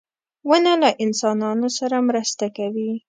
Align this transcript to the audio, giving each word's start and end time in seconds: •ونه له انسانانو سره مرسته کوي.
•ونه 0.49 0.73
له 0.81 0.89
انسانانو 1.05 1.67
سره 1.77 1.97
مرسته 2.07 2.45
کوي. 2.57 2.91